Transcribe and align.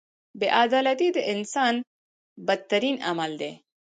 •بې 0.39 0.47
عدالتي 0.63 1.07
د 1.13 1.17
انسان 1.33 1.73
بدترین 2.47 2.95
عمل 3.09 3.31
دی. 3.41 3.51